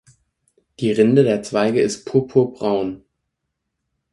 Die 0.79 0.91
Rinde 0.91 1.23
der 1.23 1.43
Zweige 1.43 1.79
ist 1.79 2.05
purpur-braun. 2.05 3.03